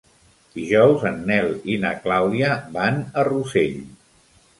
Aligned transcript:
Dijous 0.59 1.03
en 1.09 1.19
Nel 1.31 1.51
i 1.73 1.75
na 1.83 1.91
Clàudia 2.05 2.55
van 2.79 2.97
a 3.01 3.27
Rossell. 3.29 3.77